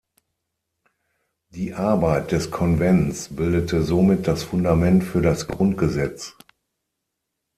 Die 1.53 1.75
Arbeit 1.75 2.31
des 2.31 2.49
Konvents 2.49 3.35
bildete 3.35 3.83
somit 3.83 4.27
das 4.27 4.41
Fundament 4.41 5.03
für 5.03 5.21
das 5.21 5.47
Grundgesetz. 5.47 6.35